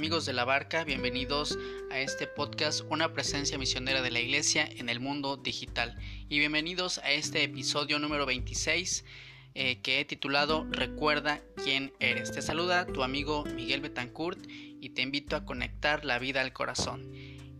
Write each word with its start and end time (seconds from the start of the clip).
Amigos 0.00 0.24
de 0.24 0.32
la 0.32 0.46
barca? 0.46 0.82
Bienvenidos 0.82 1.58
a 1.90 1.98
este 1.98 2.26
podcast, 2.26 2.80
una 2.88 3.12
presencia 3.12 3.58
misionera 3.58 4.00
de 4.00 4.10
la 4.10 4.18
iglesia 4.18 4.66
en 4.66 4.88
el 4.88 4.98
mundo 4.98 5.36
digital. 5.36 5.94
Y 6.30 6.38
bienvenidos 6.38 6.96
a 7.04 7.10
este 7.10 7.44
episodio 7.44 7.98
número 7.98 8.24
26 8.24 9.04
eh, 9.52 9.82
que 9.82 10.00
he 10.00 10.06
titulado 10.06 10.66
Recuerda 10.70 11.42
quién 11.62 11.92
eres. 12.00 12.32
Te 12.32 12.40
saluda 12.40 12.86
tu 12.86 13.02
amigo 13.02 13.44
Miguel 13.54 13.82
Betancourt 13.82 14.40
y 14.48 14.88
te 14.88 15.02
invito 15.02 15.36
a 15.36 15.44
conectar 15.44 16.06
la 16.06 16.18
vida 16.18 16.40
al 16.40 16.54
corazón. 16.54 17.06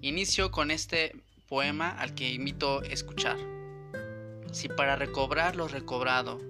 Inicio 0.01 0.51
con 0.51 0.71
este 0.71 1.15
poema 1.47 1.91
al 1.91 2.15
que 2.15 2.33
invito 2.33 2.81
a 2.81 2.87
escuchar. 2.87 3.37
Si 4.51 4.71
para 4.71 4.97
recobrar 4.97 5.57
lo 5.57 5.69
recobrado 5.69 6.41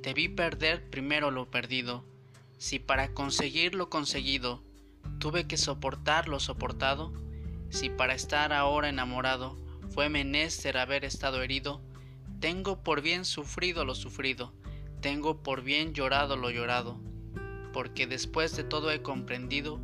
debí 0.00 0.30
perder 0.30 0.88
primero 0.88 1.30
lo 1.30 1.50
perdido, 1.50 2.06
si 2.56 2.78
para 2.78 3.12
conseguir 3.12 3.74
lo 3.74 3.90
conseguido 3.90 4.64
tuve 5.18 5.46
que 5.46 5.56
soportar 5.56 6.28
lo 6.28 6.40
soportado, 6.40 7.12
si 7.70 7.90
para 7.90 8.14
estar 8.14 8.52
ahora 8.52 8.88
enamorado 8.88 9.56
fue 9.90 10.08
menester 10.08 10.78
haber 10.78 11.04
estado 11.04 11.42
herido, 11.42 11.80
tengo 12.40 12.82
por 12.82 13.02
bien 13.02 13.24
sufrido 13.24 13.84
lo 13.84 13.94
sufrido, 13.94 14.52
tengo 15.00 15.42
por 15.42 15.62
bien 15.62 15.94
llorado 15.94 16.36
lo 16.36 16.50
llorado, 16.50 17.00
porque 17.72 18.06
después 18.06 18.56
de 18.56 18.64
todo 18.64 18.90
he 18.90 19.02
comprendido 19.02 19.80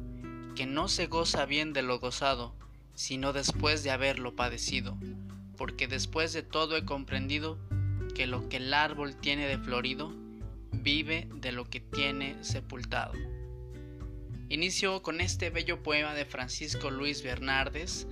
que 0.54 0.66
no 0.66 0.88
se 0.88 1.06
goza 1.06 1.46
bien 1.46 1.72
de 1.72 1.82
lo 1.82 1.98
gozado, 1.98 2.54
sino 2.94 3.32
después 3.32 3.82
de 3.82 3.90
haberlo 3.90 4.36
padecido, 4.36 4.96
porque 5.56 5.88
después 5.88 6.32
de 6.32 6.42
todo 6.42 6.76
he 6.76 6.84
comprendido 6.84 7.58
que 8.14 8.26
lo 8.26 8.48
que 8.48 8.58
el 8.58 8.74
árbol 8.74 9.16
tiene 9.16 9.46
de 9.46 9.58
florido, 9.58 10.12
vive 10.72 11.28
de 11.34 11.52
lo 11.52 11.68
que 11.68 11.80
tiene 11.80 12.36
sepultado. 12.42 13.12
Inicio 14.52 15.00
con 15.00 15.22
este 15.22 15.48
bello 15.48 15.82
poema 15.82 16.12
de 16.12 16.26
Francisco 16.26 16.90
Luis 16.90 17.22
Bernardes 17.22 18.06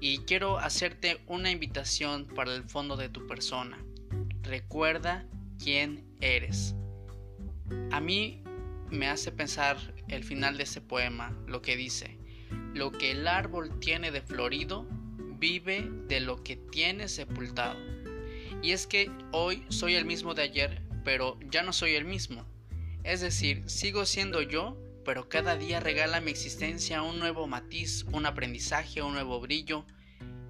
y 0.00 0.18
quiero 0.18 0.60
hacerte 0.60 1.18
una 1.26 1.50
invitación 1.50 2.28
para 2.28 2.54
el 2.54 2.62
fondo 2.62 2.96
de 2.96 3.08
tu 3.08 3.26
persona. 3.26 3.76
Recuerda 4.40 5.26
quién 5.58 6.04
eres. 6.20 6.76
A 7.90 7.98
mí 7.98 8.40
me 8.88 9.08
hace 9.08 9.32
pensar 9.32 9.78
el 10.06 10.22
final 10.22 10.58
de 10.58 10.62
ese 10.62 10.80
poema, 10.80 11.36
lo 11.48 11.60
que 11.60 11.76
dice, 11.76 12.18
lo 12.72 12.92
que 12.92 13.10
el 13.10 13.26
árbol 13.26 13.80
tiene 13.80 14.12
de 14.12 14.22
florido, 14.22 14.86
vive 15.40 15.90
de 16.06 16.20
lo 16.20 16.44
que 16.44 16.54
tiene 16.54 17.08
sepultado. 17.08 17.76
Y 18.62 18.70
es 18.70 18.86
que 18.86 19.10
hoy 19.32 19.64
soy 19.70 19.96
el 19.96 20.04
mismo 20.04 20.34
de 20.34 20.42
ayer, 20.42 20.82
pero 21.04 21.36
ya 21.50 21.64
no 21.64 21.72
soy 21.72 21.96
el 21.96 22.04
mismo. 22.04 22.46
Es 23.02 23.20
decir, 23.20 23.68
sigo 23.68 24.06
siendo 24.06 24.40
yo, 24.40 24.78
pero 25.04 25.28
cada 25.28 25.56
día 25.56 25.80
regala 25.80 26.20
mi 26.20 26.30
existencia 26.30 27.02
un 27.02 27.18
nuevo 27.18 27.46
matiz, 27.46 28.04
un 28.12 28.26
aprendizaje, 28.26 29.02
un 29.02 29.14
nuevo 29.14 29.40
brillo, 29.40 29.84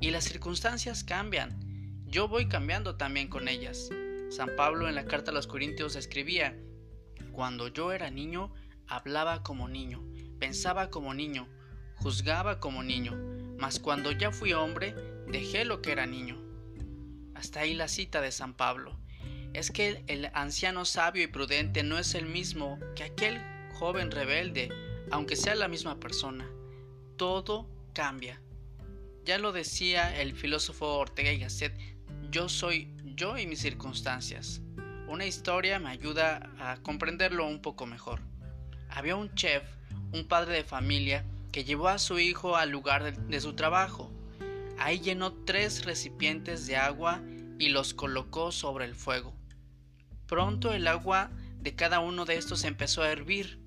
y 0.00 0.10
las 0.10 0.24
circunstancias 0.24 1.04
cambian. 1.04 1.58
Yo 2.06 2.26
voy 2.26 2.48
cambiando 2.48 2.96
también 2.96 3.28
con 3.28 3.48
ellas. 3.48 3.90
San 4.30 4.56
Pablo 4.56 4.88
en 4.88 4.94
la 4.94 5.04
carta 5.04 5.30
a 5.30 5.34
los 5.34 5.46
Corintios 5.46 5.96
escribía, 5.96 6.58
Cuando 7.32 7.68
yo 7.68 7.92
era 7.92 8.10
niño, 8.10 8.52
hablaba 8.86 9.42
como 9.42 9.68
niño, 9.68 10.02
pensaba 10.38 10.90
como 10.90 11.14
niño, 11.14 11.48
juzgaba 11.96 12.58
como 12.60 12.82
niño, 12.82 13.16
mas 13.58 13.78
cuando 13.78 14.10
ya 14.10 14.32
fui 14.32 14.52
hombre, 14.52 14.94
dejé 15.28 15.64
lo 15.64 15.82
que 15.82 15.92
era 15.92 16.06
niño. 16.06 16.40
Hasta 17.34 17.60
ahí 17.60 17.74
la 17.74 17.88
cita 17.88 18.20
de 18.20 18.32
San 18.32 18.54
Pablo 18.54 18.98
es 19.52 19.70
que 19.70 20.04
el 20.06 20.30
anciano 20.34 20.84
sabio 20.84 21.24
y 21.24 21.26
prudente 21.26 21.82
no 21.82 21.98
es 21.98 22.14
el 22.14 22.26
mismo 22.26 22.78
que 22.94 23.04
aquel 23.04 23.40
joven 23.80 24.10
rebelde, 24.10 24.68
aunque 25.10 25.36
sea 25.36 25.54
la 25.54 25.66
misma 25.66 25.98
persona. 25.98 26.46
Todo 27.16 27.66
cambia. 27.94 28.38
Ya 29.24 29.38
lo 29.38 29.52
decía 29.52 30.20
el 30.20 30.34
filósofo 30.34 30.98
Ortega 30.98 31.32
y 31.32 31.38
Gasset, 31.38 31.72
yo 32.30 32.50
soy 32.50 32.94
yo 33.16 33.38
y 33.38 33.46
mis 33.46 33.60
circunstancias. 33.60 34.60
Una 35.08 35.24
historia 35.24 35.78
me 35.78 35.88
ayuda 35.88 36.50
a 36.58 36.76
comprenderlo 36.82 37.46
un 37.46 37.62
poco 37.62 37.86
mejor. 37.86 38.20
Había 38.90 39.16
un 39.16 39.34
chef, 39.34 39.62
un 40.12 40.28
padre 40.28 40.56
de 40.56 40.64
familia, 40.64 41.24
que 41.50 41.64
llevó 41.64 41.88
a 41.88 41.98
su 41.98 42.18
hijo 42.18 42.56
al 42.56 42.68
lugar 42.68 43.02
de, 43.02 43.12
de 43.12 43.40
su 43.40 43.54
trabajo. 43.54 44.12
Ahí 44.78 45.00
llenó 45.00 45.32
tres 45.32 45.86
recipientes 45.86 46.66
de 46.66 46.76
agua 46.76 47.22
y 47.58 47.70
los 47.70 47.94
colocó 47.94 48.52
sobre 48.52 48.84
el 48.84 48.94
fuego. 48.94 49.34
Pronto 50.26 50.74
el 50.74 50.86
agua 50.86 51.30
de 51.60 51.74
cada 51.74 52.00
uno 52.00 52.24
de 52.26 52.36
estos 52.36 52.64
empezó 52.64 53.02
a 53.02 53.10
hervir. 53.10 53.58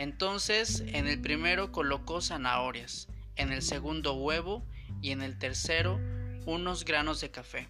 Entonces 0.00 0.82
en 0.94 1.06
el 1.06 1.20
primero 1.20 1.72
colocó 1.72 2.22
zanahorias, 2.22 3.08
en 3.36 3.52
el 3.52 3.60
segundo 3.60 4.14
huevo 4.14 4.66
y 5.02 5.10
en 5.10 5.20
el 5.20 5.38
tercero 5.38 6.00
unos 6.46 6.86
granos 6.86 7.20
de 7.20 7.30
café. 7.30 7.68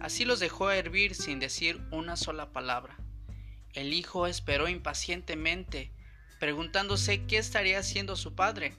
Así 0.00 0.24
los 0.24 0.38
dejó 0.38 0.70
hervir 0.70 1.16
sin 1.16 1.40
decir 1.40 1.82
una 1.90 2.14
sola 2.14 2.52
palabra. 2.52 2.96
El 3.72 3.92
hijo 3.92 4.28
esperó 4.28 4.68
impacientemente, 4.68 5.90
preguntándose 6.38 7.26
qué 7.26 7.38
estaría 7.38 7.80
haciendo 7.80 8.14
su 8.14 8.36
padre, 8.36 8.76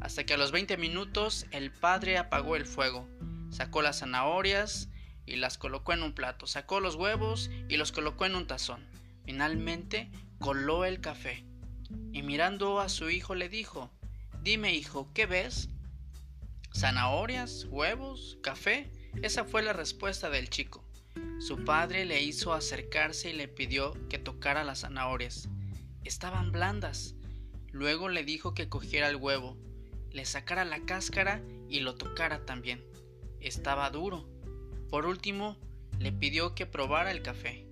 hasta 0.00 0.22
que 0.22 0.34
a 0.34 0.38
los 0.38 0.52
20 0.52 0.76
minutos 0.76 1.46
el 1.50 1.72
padre 1.72 2.16
apagó 2.16 2.54
el 2.54 2.64
fuego, 2.64 3.08
sacó 3.50 3.82
las 3.82 3.98
zanahorias, 3.98 4.88
y 5.26 5.34
las 5.34 5.58
colocó 5.58 5.92
en 5.92 6.04
un 6.04 6.12
plato, 6.12 6.46
sacó 6.46 6.78
los 6.78 6.94
huevos 6.94 7.50
y 7.68 7.76
los 7.76 7.90
colocó 7.90 8.24
en 8.24 8.36
un 8.36 8.46
tazón. 8.46 8.86
Finalmente 9.24 10.12
coló 10.38 10.84
el 10.84 11.00
café 11.00 11.44
y 12.12 12.22
mirando 12.22 12.80
a 12.80 12.88
su 12.88 13.10
hijo 13.10 13.34
le 13.34 13.48
dijo, 13.48 13.90
Dime 14.42 14.74
hijo, 14.74 15.08
¿qué 15.14 15.26
ves? 15.26 15.68
¿Zanahorias? 16.74 17.66
¿Huevos? 17.70 18.38
¿Café? 18.42 18.90
Esa 19.22 19.44
fue 19.44 19.62
la 19.62 19.72
respuesta 19.72 20.28
del 20.28 20.50
chico. 20.50 20.84
Su 21.38 21.64
padre 21.64 22.04
le 22.04 22.22
hizo 22.22 22.52
acercarse 22.52 23.30
y 23.30 23.32
le 23.32 23.48
pidió 23.48 23.92
que 24.08 24.18
tocara 24.18 24.64
las 24.64 24.80
zanahorias. 24.80 25.48
Estaban 26.04 26.52
blandas. 26.52 27.14
Luego 27.70 28.08
le 28.08 28.24
dijo 28.24 28.54
que 28.54 28.68
cogiera 28.68 29.08
el 29.08 29.16
huevo, 29.16 29.56
le 30.10 30.24
sacara 30.24 30.64
la 30.64 30.84
cáscara 30.84 31.42
y 31.68 31.80
lo 31.80 31.96
tocara 31.96 32.44
también. 32.46 32.84
Estaba 33.40 33.90
duro. 33.90 34.28
Por 34.90 35.06
último, 35.06 35.58
le 35.98 36.12
pidió 36.12 36.54
que 36.54 36.66
probara 36.66 37.10
el 37.10 37.22
café. 37.22 37.66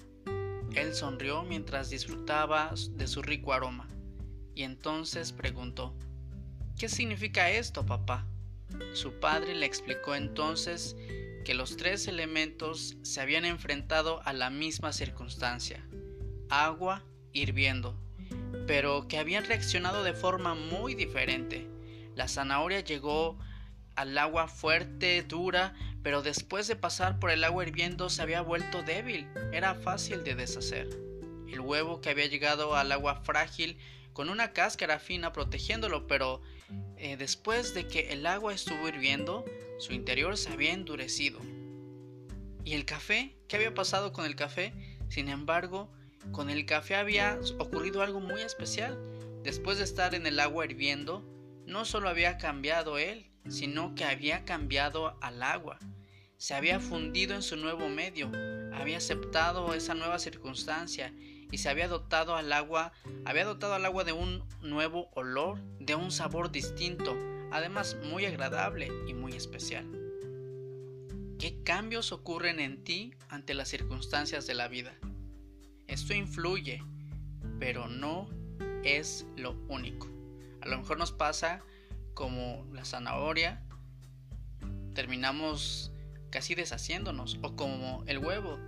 Él 0.75 0.95
sonrió 0.95 1.43
mientras 1.45 1.91
disfrutaba 1.91 2.73
de 2.91 3.07
su 3.07 3.23
rico 3.23 3.53
aroma, 3.53 3.87
y 4.55 4.63
entonces 4.63 5.33
preguntó, 5.33 5.95
¿Qué 6.79 6.89
significa 6.89 7.51
esto, 7.51 7.87
papá? 7.87 8.27
Su 8.95 9.13
padre 9.21 9.55
le 9.55 9.67
explicó 9.67 10.15
entonces 10.15 10.97
que 11.45 11.55
los 11.55 11.77
tres 11.77 12.09
elementos 12.09 12.97
se 13.03 13.21
habían 13.21 13.45
enfrentado 13.45 14.21
a 14.25 14.33
la 14.33 14.51
misma 14.51 14.93
circunstancia, 14.93 15.87
agua 16.49 17.05
hirviendo, 17.33 17.97
pero 18.67 19.07
que 19.09 19.19
habían 19.19 19.45
reaccionado 19.45 20.03
de 20.03 20.13
forma 20.13 20.55
muy 20.55 20.95
diferente. 20.95 21.69
La 22.15 22.29
zanahoria 22.29 22.81
llegó 22.81 23.39
al 23.95 24.17
agua 24.19 24.49
fuerte, 24.49 25.23
dura, 25.23 25.75
pero 26.03 26.23
después 26.23 26.67
de 26.67 26.77
pasar 26.77 27.19
por 27.19 27.31
el 27.31 27.45
agua 27.45 27.65
hirviendo 27.65 28.09
se 28.09 28.23
había 28.23 28.41
vuelto 28.41 28.83
débil, 28.83 29.29
era 29.53 29.75
fácil 29.75 30.25
de 30.25 30.35
deshacer. 30.35 30.89
El 31.49 31.61
huevo 31.61 32.01
que 32.01 32.11
había 32.11 32.27
llegado 32.27 32.75
al 32.75 32.91
agua 32.93 33.17
frágil 33.17 33.79
con 34.13 34.29
una 34.29 34.53
cáscara 34.53 34.99
fina 34.99 35.33
protegiéndolo, 35.33 36.07
pero 36.07 36.43
eh, 36.97 37.17
después 37.17 37.75
de 37.75 37.87
que 37.89 38.13
el 38.13 38.27
agua 38.27 38.55
estuvo 38.55 38.89
hirviendo, 38.89 39.45
su 39.79 39.93
interior 39.93 40.37
se 40.37 40.53
había 40.53 40.73
endurecido. 40.73 41.41
¿Y 42.65 42.75
el 42.75 42.85
café? 42.85 43.37
¿Qué 43.49 43.57
había 43.57 43.75
pasado 43.75 44.13
con 44.13 44.25
el 44.25 44.37
café? 44.37 44.73
Sin 45.09 45.29
embargo, 45.29 45.91
con 46.31 46.51
el 46.51 46.65
café 46.67 46.95
había 46.95 47.39
ocurrido 47.59 48.03
algo 48.03 48.21
muy 48.21 48.41
especial. 48.41 48.97
Después 49.43 49.79
de 49.79 49.85
estar 49.85 50.15
en 50.15 50.27
el 50.27 50.39
agua 50.39 50.65
hirviendo, 50.65 51.25
no 51.67 51.85
solo 51.85 52.09
había 52.09 52.39
cambiado 52.39 52.99
él, 52.99 53.31
sino 53.49 53.95
que 53.95 54.05
había 54.05 54.45
cambiado 54.45 55.19
al 55.21 55.43
agua. 55.43 55.79
Se 56.37 56.55
había 56.55 56.81
fundido 56.81 57.35
en 57.35 57.43
su 57.43 57.57
nuevo 57.57 57.89
medio, 57.89 58.31
había 58.73 58.99
aceptado 58.99 59.75
esa 59.75 59.95
nueva 59.95 60.19
circunstancia 60.19 61.13
y 61.53 61.59
se 61.59 61.69
había 61.69 61.87
dotado 61.87 62.35
al 62.35 62.53
agua, 62.53 62.93
había 63.25 63.45
dotado 63.45 63.75
al 63.75 63.85
agua 63.85 64.03
de 64.03 64.13
un 64.13 64.43
nuevo 64.63 65.11
olor, 65.15 65.61
de 65.79 65.95
un 65.95 66.11
sabor 66.11 66.51
distinto, 66.51 67.15
además 67.53 67.97
muy 68.03 68.25
agradable 68.25 68.89
y 69.07 69.13
muy 69.13 69.35
especial. 69.35 69.87
¿Qué 71.39 71.63
cambios 71.63 72.11
ocurren 72.11 72.59
en 72.59 72.83
ti 72.83 73.15
ante 73.29 73.53
las 73.53 73.69
circunstancias 73.69 74.47
de 74.47 74.55
la 74.55 74.67
vida? 74.67 74.95
Esto 75.89 76.15
influye, 76.15 76.83
pero 77.61 77.87
no 77.87 78.29
es 78.83 79.27
lo 79.37 79.53
único. 79.69 80.09
A 80.63 80.69
lo 80.69 80.79
mejor 80.79 80.97
nos 80.97 81.13
pasa 81.13 81.61
como 82.15 82.67
la 82.73 82.87
zanahoria, 82.87 83.63
terminamos 84.95 85.93
casi 86.31 86.55
deshaciéndonos, 86.55 87.39
o 87.43 87.57
como 87.57 88.05
el 88.07 88.19
huevo, 88.19 88.59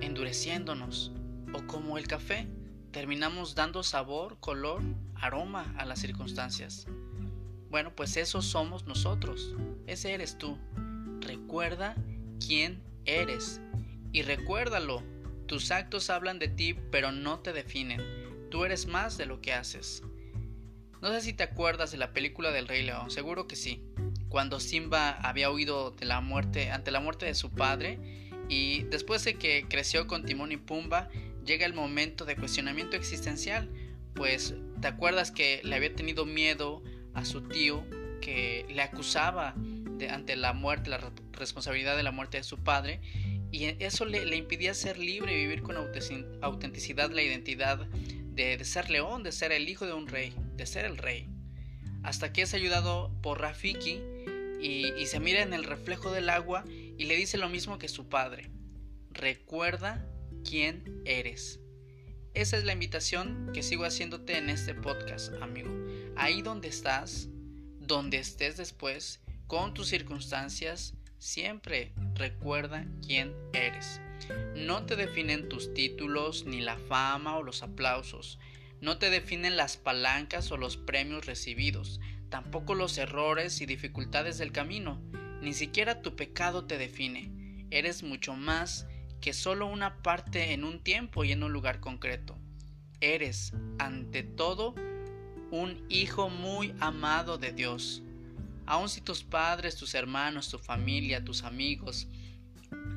endureciéndonos, 0.00 1.10
o 1.52 1.66
como 1.66 1.98
el 1.98 2.06
café, 2.06 2.48
terminamos 2.90 3.54
dando 3.54 3.82
sabor, 3.82 4.38
color, 4.40 4.82
aroma 5.14 5.74
a 5.78 5.84
las 5.84 6.00
circunstancias. 6.00 6.86
Bueno, 7.70 7.94
pues 7.94 8.16
eso 8.16 8.42
somos 8.42 8.86
nosotros, 8.86 9.54
ese 9.86 10.14
eres 10.14 10.38
tú. 10.38 10.58
Recuerda 11.20 11.96
quién 12.44 12.82
eres 13.04 13.60
y 14.12 14.22
recuérdalo, 14.22 15.02
tus 15.46 15.70
actos 15.70 16.10
hablan 16.10 16.38
de 16.38 16.48
ti 16.48 16.74
pero 16.90 17.12
no 17.12 17.40
te 17.40 17.52
definen, 17.52 18.02
tú 18.50 18.64
eres 18.64 18.86
más 18.86 19.18
de 19.18 19.26
lo 19.26 19.40
que 19.40 19.52
haces. 19.52 20.02
No 21.02 21.12
sé 21.12 21.20
si 21.20 21.32
te 21.32 21.42
acuerdas 21.42 21.92
de 21.92 21.98
la 21.98 22.12
película 22.12 22.50
del 22.50 22.66
Rey 22.66 22.82
León, 22.82 23.10
seguro 23.10 23.46
que 23.46 23.56
sí. 23.56 23.84
Cuando 24.28 24.58
Simba 24.58 25.10
había 25.10 25.50
huido 25.50 25.88
ante 25.88 26.90
la 26.90 27.00
muerte 27.00 27.26
de 27.26 27.34
su 27.34 27.50
padre 27.50 28.30
y 28.48 28.84
después 28.84 29.24
de 29.24 29.36
que 29.36 29.66
creció 29.68 30.06
con 30.06 30.24
Timón 30.24 30.52
y 30.52 30.56
Pumba, 30.56 31.08
llega 31.46 31.64
el 31.64 31.74
momento 31.74 32.24
de 32.24 32.36
cuestionamiento 32.36 32.96
existencial, 32.96 33.70
pues 34.14 34.54
te 34.80 34.88
acuerdas 34.88 35.30
que 35.30 35.60
le 35.64 35.76
había 35.76 35.94
tenido 35.94 36.26
miedo 36.26 36.82
a 37.14 37.24
su 37.24 37.42
tío 37.42 37.84
que 38.20 38.66
le 38.68 38.82
acusaba 38.82 39.54
de, 39.56 40.10
ante 40.10 40.36
la 40.36 40.52
muerte, 40.52 40.90
la 40.90 41.12
responsabilidad 41.32 41.96
de 41.96 42.02
la 42.02 42.10
muerte 42.10 42.38
de 42.38 42.44
su 42.44 42.58
padre 42.58 43.00
y 43.52 43.64
eso 43.82 44.04
le, 44.04 44.24
le 44.26 44.36
impidía 44.36 44.74
ser 44.74 44.98
libre 44.98 45.32
y 45.34 45.42
vivir 45.42 45.62
con 45.62 45.76
autenticidad 45.76 47.10
la 47.10 47.22
identidad 47.22 47.86
de, 47.86 48.62
ser 48.64 48.90
león, 48.90 49.22
de 49.22 49.32
ser 49.32 49.52
el 49.52 49.68
hijo 49.68 49.86
de 49.86 49.92
un 49.92 50.08
rey, 50.08 50.34
de 50.56 50.66
ser 50.66 50.84
el 50.84 50.98
rey. 50.98 51.28
Hasta 52.02 52.32
que 52.32 52.42
es 52.42 52.54
ayudado 52.54 53.10
por 53.22 53.40
Rafiki 53.40 54.00
y, 54.60 54.92
y 54.98 55.06
se 55.06 55.20
mira 55.20 55.42
en 55.42 55.54
el 55.54 55.64
reflejo 55.64 56.10
del 56.10 56.28
agua 56.28 56.64
y 56.66 57.04
le 57.04 57.16
dice 57.16 57.38
lo 57.38 57.48
mismo 57.48 57.78
que 57.78 57.88
su 57.88 58.08
padre. 58.08 58.50
Recuerda 59.10 60.04
quién 60.48 61.02
eres. 61.04 61.60
Esa 62.34 62.56
es 62.56 62.64
la 62.64 62.72
invitación 62.72 63.50
que 63.52 63.62
sigo 63.62 63.84
haciéndote 63.84 64.38
en 64.38 64.48
este 64.48 64.74
podcast, 64.74 65.32
amigo. 65.42 65.70
Ahí 66.16 66.42
donde 66.42 66.68
estás, 66.68 67.28
donde 67.80 68.18
estés 68.18 68.56
después, 68.56 69.20
con 69.46 69.74
tus 69.74 69.88
circunstancias, 69.88 70.94
siempre 71.18 71.92
recuerda 72.14 72.86
quién 73.04 73.34
eres. 73.52 74.00
No 74.54 74.86
te 74.86 74.96
definen 74.96 75.48
tus 75.48 75.74
títulos, 75.74 76.44
ni 76.46 76.60
la 76.60 76.78
fama 76.78 77.36
o 77.36 77.42
los 77.42 77.62
aplausos. 77.62 78.38
No 78.80 78.98
te 78.98 79.10
definen 79.10 79.56
las 79.56 79.76
palancas 79.76 80.52
o 80.52 80.56
los 80.56 80.76
premios 80.76 81.26
recibidos, 81.26 82.00
tampoco 82.28 82.74
los 82.74 82.98
errores 82.98 83.60
y 83.60 83.66
dificultades 83.66 84.38
del 84.38 84.52
camino. 84.52 85.00
Ni 85.42 85.54
siquiera 85.54 86.02
tu 86.02 86.14
pecado 86.14 86.66
te 86.66 86.78
define. 86.78 87.66
Eres 87.70 88.02
mucho 88.02 88.34
más 88.34 88.86
que 89.26 89.32
solo 89.32 89.66
una 89.66 90.04
parte 90.04 90.52
en 90.52 90.62
un 90.62 90.78
tiempo 90.78 91.24
y 91.24 91.32
en 91.32 91.42
un 91.42 91.52
lugar 91.52 91.80
concreto. 91.80 92.38
Eres, 93.00 93.54
ante 93.80 94.22
todo, 94.22 94.76
un 95.50 95.84
hijo 95.88 96.30
muy 96.30 96.72
amado 96.78 97.36
de 97.36 97.50
Dios. 97.50 98.04
Aun 98.66 98.88
si 98.88 99.00
tus 99.00 99.24
padres, 99.24 99.74
tus 99.74 99.96
hermanos, 99.96 100.48
tu 100.48 100.60
familia, 100.60 101.24
tus 101.24 101.42
amigos, 101.42 102.06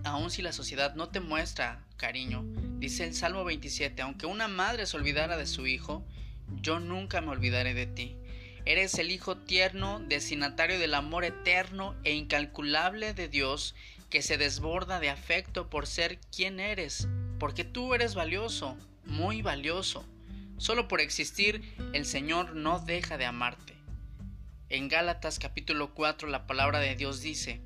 aun 0.03 0.29
si 0.29 0.43
la 0.43 0.51
sociedad 0.51 0.93
no 0.93 1.09
te 1.09 1.19
muestra 1.19 1.83
cariño. 1.97 2.45
Dice 2.77 3.05
el 3.05 3.15
Salmo 3.15 3.43
27, 3.43 3.99
aunque 4.03 4.27
una 4.27 4.47
madre 4.47 4.85
se 4.85 4.97
olvidara 4.97 5.35
de 5.35 5.47
su 5.47 5.65
hijo, 5.65 6.05
yo 6.61 6.79
nunca 6.79 7.21
me 7.21 7.29
olvidaré 7.29 7.73
de 7.73 7.87
ti. 7.87 8.15
Eres 8.65 8.99
el 8.99 9.09
hijo 9.09 9.35
tierno, 9.35 9.99
destinatario 9.99 10.77
del 10.77 10.93
amor 10.93 11.25
eterno 11.25 11.95
e 12.03 12.13
incalculable 12.13 13.15
de 13.15 13.29
Dios, 13.29 13.73
que 14.09 14.21
se 14.21 14.37
desborda 14.37 14.99
de 14.99 15.09
afecto 15.09 15.69
por 15.69 15.87
ser 15.87 16.19
quien 16.35 16.59
eres, 16.59 17.07
porque 17.39 17.63
tú 17.63 17.93
eres 17.93 18.15
valioso, 18.15 18.77
muy 19.05 19.41
valioso. 19.41 20.05
Solo 20.57 20.87
por 20.87 20.99
existir, 20.99 21.61
el 21.93 22.05
Señor 22.05 22.55
no 22.55 22.79
deja 22.79 23.17
de 23.17 23.25
amarte. 23.25 23.73
En 24.69 24.87
Gálatas 24.87 25.39
capítulo 25.39 25.93
4 25.93 26.27
la 26.27 26.45
palabra 26.47 26.79
de 26.79 26.95
Dios 26.95 27.21
dice, 27.21 27.61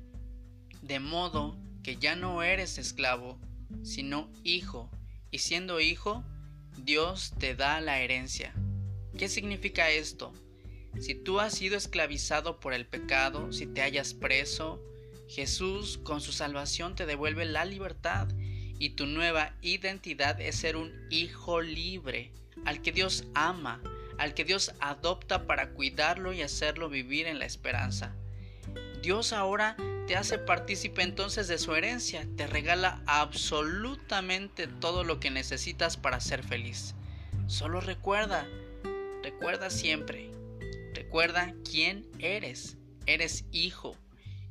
de 0.82 1.00
modo 1.00 1.56
que 1.82 1.96
ya 1.96 2.14
no 2.14 2.42
eres 2.42 2.78
esclavo, 2.78 3.38
sino 3.82 4.30
hijo, 4.42 4.90
y 5.30 5.38
siendo 5.38 5.80
hijo, 5.80 6.24
Dios 6.76 7.34
te 7.38 7.54
da 7.54 7.80
la 7.80 8.00
herencia. 8.00 8.54
¿Qué 9.18 9.28
significa 9.28 9.90
esto? 9.90 10.32
Si 11.00 11.14
tú 11.14 11.40
has 11.40 11.54
sido 11.54 11.76
esclavizado 11.76 12.60
por 12.60 12.72
el 12.72 12.86
pecado, 12.86 13.52
si 13.52 13.66
te 13.66 13.82
hayas 13.82 14.14
preso, 14.14 14.80
Jesús 15.34 15.98
con 15.98 16.20
su 16.20 16.30
salvación 16.30 16.94
te 16.94 17.06
devuelve 17.06 17.44
la 17.44 17.64
libertad 17.64 18.28
y 18.78 18.90
tu 18.90 19.06
nueva 19.06 19.52
identidad 19.62 20.40
es 20.40 20.54
ser 20.54 20.76
un 20.76 20.92
hijo 21.10 21.60
libre, 21.60 22.30
al 22.64 22.82
que 22.82 22.92
Dios 22.92 23.24
ama, 23.34 23.82
al 24.16 24.34
que 24.34 24.44
Dios 24.44 24.72
adopta 24.78 25.44
para 25.44 25.70
cuidarlo 25.70 26.32
y 26.32 26.42
hacerlo 26.42 26.88
vivir 26.88 27.26
en 27.26 27.40
la 27.40 27.46
esperanza. 27.46 28.14
Dios 29.02 29.32
ahora 29.32 29.76
te 30.06 30.14
hace 30.14 30.38
partícipe 30.38 31.02
entonces 31.02 31.48
de 31.48 31.58
su 31.58 31.74
herencia, 31.74 32.28
te 32.36 32.46
regala 32.46 33.02
absolutamente 33.06 34.68
todo 34.68 35.02
lo 35.02 35.18
que 35.18 35.30
necesitas 35.30 35.96
para 35.96 36.20
ser 36.20 36.44
feliz. 36.44 36.94
Solo 37.48 37.80
recuerda, 37.80 38.46
recuerda 39.24 39.68
siempre, 39.70 40.30
recuerda 40.94 41.54
quién 41.68 42.06
eres. 42.20 42.76
Eres 43.06 43.44
hijo. 43.50 43.98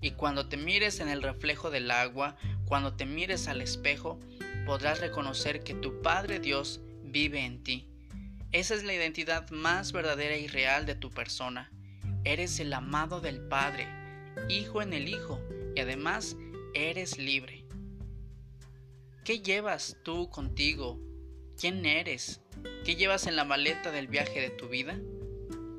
Y 0.03 0.11
cuando 0.11 0.49
te 0.49 0.57
mires 0.57 0.99
en 0.99 1.07
el 1.07 1.23
reflejo 1.23 1.71
del 1.71 1.89
agua, 1.89 2.35
cuando 2.65 2.93
te 2.93 3.05
mires 3.05 3.47
al 3.47 3.61
espejo, 3.61 4.19
podrás 4.65 4.99
reconocer 4.99 5.63
que 5.63 5.73
tu 5.73 6.01
Padre 6.01 6.39
Dios 6.39 6.81
vive 7.03 7.45
en 7.45 7.63
ti. 7.63 7.87
Esa 8.51 8.75
es 8.75 8.83
la 8.83 8.93
identidad 8.93 9.49
más 9.49 9.93
verdadera 9.93 10.35
y 10.35 10.47
real 10.47 10.85
de 10.85 10.95
tu 10.95 11.09
persona. 11.09 11.71
Eres 12.25 12.59
el 12.59 12.73
amado 12.73 13.21
del 13.21 13.39
Padre 13.39 13.87
hijo 14.49 14.81
en 14.81 14.93
el 14.93 15.07
Hijo, 15.07 15.39
y 15.75 15.79
además 15.79 16.35
eres 16.73 17.17
libre. 17.17 17.65
¿Qué 19.23 19.39
llevas 19.39 19.97
tú 20.03 20.29
contigo? 20.29 20.99
¿Quién 21.57 21.85
eres? 21.85 22.41
¿Qué 22.83 22.95
llevas 22.95 23.25
en 23.27 23.35
la 23.35 23.45
maleta 23.45 23.91
del 23.91 24.07
viaje 24.07 24.41
de 24.41 24.49
tu 24.49 24.67
vida? 24.67 24.99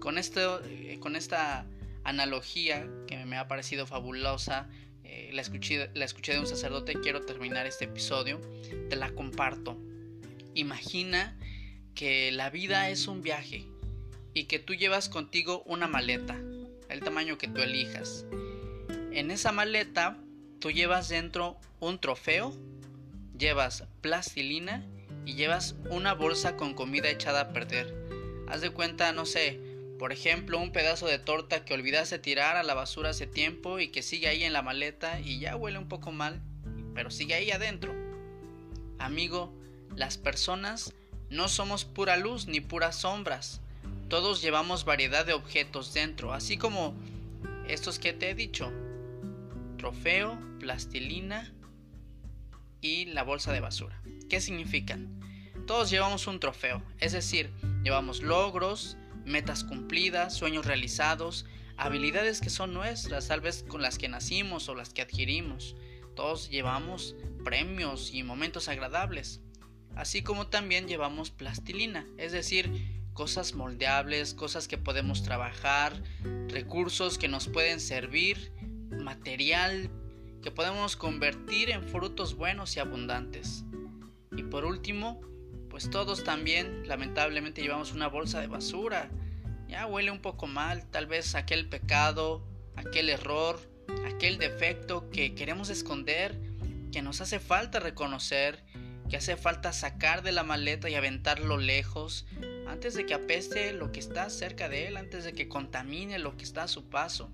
Con, 0.00 0.18
esto, 0.18 0.64
eh, 0.64 0.98
con 1.00 1.14
esta 1.14 1.66
analogía 2.04 2.86
que 3.06 3.24
me 3.24 3.36
ha 3.36 3.48
parecido 3.48 3.86
fabulosa, 3.86 4.68
eh, 5.02 5.30
la, 5.32 5.42
escuché, 5.42 5.90
la 5.94 6.04
escuché 6.04 6.32
de 6.32 6.40
un 6.40 6.46
sacerdote, 6.46 6.94
quiero 6.94 7.22
terminar 7.22 7.66
este 7.66 7.86
episodio, 7.86 8.40
te 8.88 8.96
la 8.96 9.10
comparto. 9.14 9.78
Imagina 10.54 11.36
que 11.94 12.30
la 12.32 12.50
vida 12.50 12.90
es 12.90 13.06
un 13.08 13.22
viaje 13.22 13.66
y 14.34 14.44
que 14.44 14.58
tú 14.58 14.74
llevas 14.74 15.08
contigo 15.08 15.62
una 15.66 15.86
maleta, 15.86 16.36
el 16.88 17.00
tamaño 17.00 17.38
que 17.38 17.48
tú 17.48 17.62
elijas. 17.62 18.26
En 19.12 19.30
esa 19.30 19.52
maleta 19.52 20.18
tú 20.58 20.70
llevas 20.70 21.08
dentro 21.08 21.58
un 21.80 21.98
trofeo, 21.98 22.54
llevas 23.38 23.84
plastilina 24.00 24.84
y 25.24 25.34
llevas 25.34 25.76
una 25.90 26.14
bolsa 26.14 26.56
con 26.56 26.74
comida 26.74 27.08
echada 27.08 27.40
a 27.40 27.52
perder. 27.52 27.94
Haz 28.48 28.60
de 28.60 28.70
cuenta, 28.70 29.12
no 29.12 29.24
sé, 29.24 29.60
por 30.04 30.12
ejemplo, 30.12 30.58
un 30.58 30.70
pedazo 30.70 31.06
de 31.06 31.18
torta 31.18 31.64
que 31.64 31.72
olvidaste 31.72 32.18
tirar 32.18 32.58
a 32.58 32.62
la 32.62 32.74
basura 32.74 33.08
hace 33.08 33.26
tiempo 33.26 33.80
y 33.80 33.88
que 33.88 34.02
sigue 34.02 34.28
ahí 34.28 34.44
en 34.44 34.52
la 34.52 34.60
maleta 34.60 35.18
y 35.18 35.38
ya 35.38 35.56
huele 35.56 35.78
un 35.78 35.88
poco 35.88 36.12
mal, 36.12 36.42
pero 36.94 37.10
sigue 37.10 37.32
ahí 37.32 37.50
adentro. 37.50 37.94
Amigo, 38.98 39.50
las 39.96 40.18
personas 40.18 40.92
no 41.30 41.48
somos 41.48 41.86
pura 41.86 42.18
luz 42.18 42.46
ni 42.48 42.60
puras 42.60 42.96
sombras. 42.96 43.62
Todos 44.10 44.42
llevamos 44.42 44.84
variedad 44.84 45.24
de 45.24 45.32
objetos 45.32 45.94
dentro, 45.94 46.34
así 46.34 46.58
como 46.58 46.94
estos 47.66 47.98
que 47.98 48.12
te 48.12 48.28
he 48.28 48.34
dicho 48.34 48.70
trofeo, 49.78 50.38
plastilina 50.60 51.50
y 52.82 53.06
la 53.06 53.22
bolsa 53.22 53.54
de 53.54 53.60
basura. 53.60 54.02
¿Qué 54.28 54.42
significan? 54.42 55.18
Todos 55.66 55.88
llevamos 55.88 56.26
un 56.26 56.40
trofeo, 56.40 56.82
es 56.98 57.12
decir, 57.12 57.48
llevamos 57.82 58.20
logros, 58.20 58.98
metas 59.24 59.64
cumplidas, 59.64 60.34
sueños 60.34 60.66
realizados, 60.66 61.46
habilidades 61.76 62.40
que 62.40 62.50
son 62.50 62.72
nuestras, 62.74 63.28
tal 63.28 63.40
vez 63.40 63.64
con 63.66 63.82
las 63.82 63.98
que 63.98 64.08
nacimos 64.08 64.68
o 64.68 64.74
las 64.74 64.92
que 64.92 65.02
adquirimos. 65.02 65.76
Todos 66.14 66.48
llevamos 66.48 67.16
premios 67.44 68.12
y 68.12 68.22
momentos 68.22 68.68
agradables. 68.68 69.40
así 69.96 70.22
como 70.22 70.48
también 70.48 70.88
llevamos 70.88 71.30
plastilina, 71.30 72.04
es 72.18 72.32
decir, 72.32 72.68
cosas 73.12 73.54
moldeables, 73.54 74.34
cosas 74.34 74.66
que 74.66 74.76
podemos 74.76 75.22
trabajar, 75.22 76.02
recursos 76.48 77.16
que 77.16 77.28
nos 77.28 77.46
pueden 77.46 77.78
servir, 77.78 78.52
material 78.90 79.90
que 80.42 80.50
podemos 80.50 80.96
convertir 80.96 81.70
en 81.70 81.84
frutos 81.84 82.34
buenos 82.34 82.76
y 82.76 82.80
abundantes. 82.80 83.64
Y 84.36 84.42
por 84.42 84.64
último, 84.64 85.20
pues 85.74 85.90
todos 85.90 86.22
también 86.22 86.86
lamentablemente 86.86 87.60
llevamos 87.60 87.90
una 87.90 88.06
bolsa 88.06 88.40
de 88.40 88.46
basura. 88.46 89.10
Ya 89.66 89.86
huele 89.86 90.12
un 90.12 90.20
poco 90.20 90.46
mal, 90.46 90.88
tal 90.88 91.08
vez 91.08 91.34
aquel 91.34 91.68
pecado, 91.68 92.46
aquel 92.76 93.08
error, 93.08 93.58
aquel 94.06 94.38
defecto 94.38 95.10
que 95.10 95.34
queremos 95.34 95.70
esconder, 95.70 96.40
que 96.92 97.02
nos 97.02 97.20
hace 97.20 97.40
falta 97.40 97.80
reconocer, 97.80 98.64
que 99.10 99.16
hace 99.16 99.36
falta 99.36 99.72
sacar 99.72 100.22
de 100.22 100.30
la 100.30 100.44
maleta 100.44 100.88
y 100.88 100.94
aventarlo 100.94 101.56
lejos, 101.56 102.24
antes 102.68 102.94
de 102.94 103.04
que 103.04 103.14
apeste 103.14 103.72
lo 103.72 103.90
que 103.90 103.98
está 103.98 104.30
cerca 104.30 104.68
de 104.68 104.86
él, 104.86 104.96
antes 104.96 105.24
de 105.24 105.32
que 105.32 105.48
contamine 105.48 106.20
lo 106.20 106.36
que 106.36 106.44
está 106.44 106.62
a 106.62 106.68
su 106.68 106.88
paso. 106.88 107.32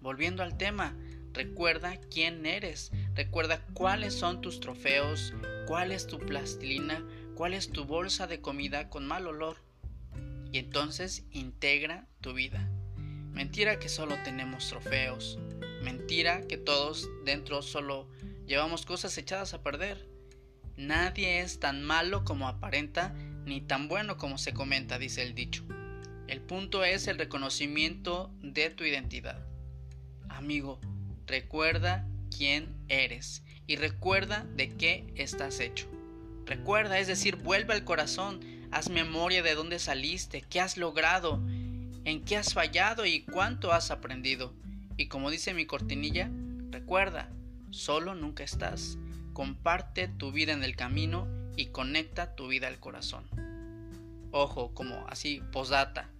Volviendo 0.00 0.42
al 0.42 0.56
tema, 0.56 0.96
recuerda 1.32 1.96
quién 2.10 2.44
eres, 2.44 2.90
recuerda 3.14 3.64
cuáles 3.72 4.14
son 4.14 4.40
tus 4.40 4.58
trofeos, 4.58 5.32
cuál 5.68 5.92
es 5.92 6.08
tu 6.08 6.18
plastilina, 6.18 7.06
cuál 7.42 7.54
es 7.54 7.72
tu 7.72 7.86
bolsa 7.86 8.28
de 8.28 8.40
comida 8.40 8.88
con 8.88 9.04
mal 9.04 9.26
olor. 9.26 9.56
Y 10.52 10.58
entonces 10.58 11.24
integra 11.32 12.06
tu 12.20 12.34
vida. 12.34 12.70
Mentira 13.32 13.80
que 13.80 13.88
solo 13.88 14.14
tenemos 14.22 14.68
trofeos. 14.68 15.40
Mentira 15.82 16.46
que 16.46 16.56
todos 16.56 17.10
dentro 17.24 17.60
solo 17.62 18.08
llevamos 18.46 18.86
cosas 18.86 19.18
echadas 19.18 19.54
a 19.54 19.62
perder. 19.64 20.08
Nadie 20.76 21.40
es 21.40 21.58
tan 21.58 21.82
malo 21.82 22.22
como 22.22 22.46
aparenta, 22.46 23.12
ni 23.44 23.60
tan 23.60 23.88
bueno 23.88 24.18
como 24.18 24.38
se 24.38 24.54
comenta, 24.54 25.00
dice 25.00 25.24
el 25.24 25.34
dicho. 25.34 25.64
El 26.28 26.42
punto 26.42 26.84
es 26.84 27.08
el 27.08 27.18
reconocimiento 27.18 28.32
de 28.40 28.70
tu 28.70 28.84
identidad. 28.84 29.44
Amigo, 30.28 30.80
recuerda 31.26 32.06
quién 32.30 32.72
eres 32.86 33.42
y 33.66 33.74
recuerda 33.74 34.46
de 34.54 34.68
qué 34.68 35.12
estás 35.16 35.58
hecho. 35.58 35.88
Recuerda, 36.46 36.98
es 36.98 37.06
decir, 37.06 37.36
vuelve 37.36 37.74
al 37.74 37.84
corazón, 37.84 38.40
haz 38.70 38.90
memoria 38.90 39.42
de 39.42 39.54
dónde 39.54 39.78
saliste, 39.78 40.42
qué 40.42 40.60
has 40.60 40.76
logrado, 40.76 41.40
en 42.04 42.24
qué 42.24 42.36
has 42.36 42.54
fallado 42.54 43.06
y 43.06 43.22
cuánto 43.22 43.72
has 43.72 43.90
aprendido. 43.90 44.52
Y 44.96 45.06
como 45.06 45.30
dice 45.30 45.54
mi 45.54 45.66
cortinilla, 45.66 46.30
recuerda, 46.70 47.30
solo 47.70 48.14
nunca 48.14 48.44
estás. 48.44 48.98
Comparte 49.32 50.08
tu 50.08 50.32
vida 50.32 50.52
en 50.52 50.62
el 50.62 50.76
camino 50.76 51.26
y 51.56 51.66
conecta 51.66 52.34
tu 52.34 52.48
vida 52.48 52.68
al 52.68 52.80
corazón. 52.80 53.24
Ojo, 54.30 54.72
como 54.74 55.06
así, 55.08 55.42
posdata. 55.52 56.10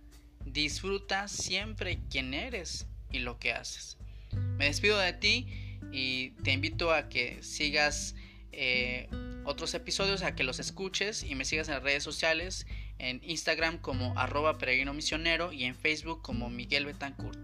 Disfruta 0.45 1.29
siempre 1.29 2.01
quién 2.11 2.35
eres 2.35 2.87
y 3.11 3.21
lo 3.21 3.39
que 3.39 3.53
haces. 3.53 3.99
Me 4.57 4.67
despido 4.67 4.99
de 4.99 5.13
ti 5.13 5.47
y 5.93 6.31
te 6.43 6.53
invito 6.53 6.93
a 6.93 7.09
que 7.09 7.43
sigas 7.43 8.15
eh, 8.53 9.09
otros 9.45 9.75
episodios, 9.75 10.23
a 10.23 10.35
que 10.35 10.45
los 10.45 10.59
escuches 10.59 11.23
y 11.23 11.35
me 11.35 11.45
sigas 11.45 11.69
en 11.69 11.75
las 11.75 11.83
redes 11.83 12.03
sociales, 12.03 12.67
en 12.99 13.21
Instagram 13.25 13.79
como 13.79 14.19
arroba 14.19 14.59
peregrino 14.59 14.95
misionero 14.95 15.53
y 15.53 15.65
en 15.65 15.75
Facebook 15.75 16.23
como 16.23 16.51
Miguel 16.51 16.87
Betancourt. 16.87 17.39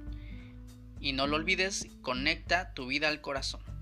Y 1.01 1.13
no 1.13 1.27
lo 1.27 1.37
olvides, 1.37 1.89
conecta 2.03 2.75
tu 2.75 2.87
vida 2.87 3.09
al 3.09 3.21
corazón. 3.21 3.78